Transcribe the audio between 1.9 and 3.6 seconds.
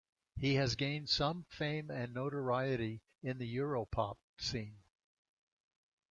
and notoriety in the